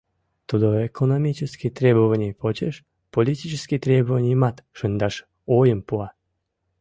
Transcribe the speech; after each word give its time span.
Тудо 0.49 0.67
экономический 0.89 1.69
требований 1.69 2.33
почеш 2.41 2.75
политический 3.15 3.77
требованийымат 3.85 4.55
шындаш 4.77 5.15
ойым 5.57 5.81
пуа. 5.87 6.07